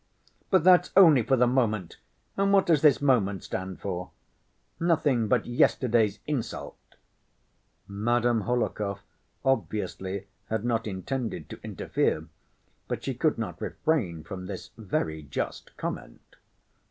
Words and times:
"But 0.49 0.63
that's 0.63 0.89
only 0.97 1.21
for 1.21 1.35
the 1.37 1.45
moment. 1.45 1.97
And 2.35 2.51
what 2.51 2.65
does 2.65 2.81
this 2.81 3.03
moment 3.03 3.43
stand 3.43 3.81
for? 3.81 4.09
Nothing 4.79 5.27
but 5.27 5.45
yesterday's 5.45 6.17
insult." 6.25 6.79
Madame 7.87 8.41
Hohlakov 8.45 9.01
obviously 9.45 10.25
had 10.49 10.65
not 10.65 10.87
intended 10.87 11.49
to 11.51 11.59
interfere, 11.63 12.25
but 12.87 13.03
she 13.03 13.13
could 13.13 13.37
not 13.37 13.61
refrain 13.61 14.23
from 14.23 14.47
this 14.47 14.71
very 14.75 15.21
just 15.21 15.77
comment. 15.77 16.35